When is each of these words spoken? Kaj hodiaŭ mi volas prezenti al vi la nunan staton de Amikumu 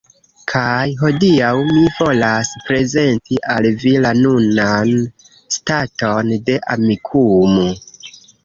Kaj 0.51 0.85
hodiaŭ 1.01 1.51
mi 1.67 1.83
volas 1.97 2.49
prezenti 2.69 3.39
al 3.57 3.69
vi 3.85 3.93
la 4.07 4.15
nunan 4.23 4.97
staton 5.59 6.35
de 6.49 6.61
Amikumu 6.79 7.71